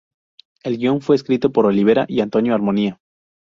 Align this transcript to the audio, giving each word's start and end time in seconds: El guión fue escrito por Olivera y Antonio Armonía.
El 0.63 0.77
guión 0.79 0.99
fue 1.01 1.15
escrito 1.15 1.51
por 1.51 1.67
Olivera 1.67 2.05
y 2.09 2.21
Antonio 2.21 2.55
Armonía. 2.55 2.99